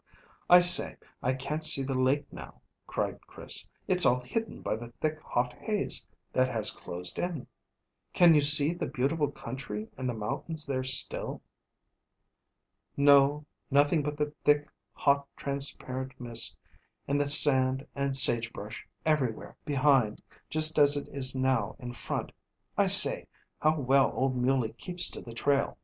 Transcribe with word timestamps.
"I 0.49 0.61
say, 0.61 0.95
I 1.21 1.35
can't 1.35 1.63
see 1.63 1.83
the 1.83 1.93
lake 1.93 2.25
now," 2.33 2.59
cried 2.87 3.21
Chris. 3.27 3.67
"It's 3.87 4.03
all 4.03 4.19
hidden 4.21 4.63
by 4.63 4.75
the 4.75 4.89
thick 4.99 5.21
hot 5.21 5.53
haze 5.53 6.07
that 6.33 6.49
has 6.49 6.71
closed 6.71 7.19
in." 7.19 7.45
"Can 8.11 8.33
you 8.33 8.41
see 8.41 8.73
the 8.73 8.87
beautiful 8.87 9.29
country 9.29 9.89
and 9.99 10.09
the 10.09 10.15
mountains 10.15 10.65
there 10.65 10.83
still?" 10.83 11.43
"No; 12.97 13.45
nothing 13.69 14.01
but 14.01 14.17
the 14.17 14.33
thick, 14.43 14.67
hot, 14.93 15.27
transparent 15.37 16.19
mist 16.19 16.57
and 17.07 17.21
the 17.21 17.29
sand 17.29 17.85
and 17.93 18.17
sage 18.17 18.51
brush 18.51 18.87
everywhere, 19.05 19.55
behind, 19.65 20.19
just 20.49 20.79
as 20.79 20.97
it 20.97 21.07
is 21.09 21.35
now 21.35 21.75
in 21.77 21.93
front. 21.93 22.31
I 22.75 22.87
say, 22.87 23.27
how 23.59 23.79
well 23.79 24.09
old 24.15 24.35
muley 24.35 24.73
keeps 24.73 25.11
to 25.11 25.21
the 25.21 25.35
trail! 25.35 25.77